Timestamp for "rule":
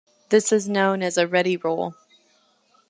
1.57-1.93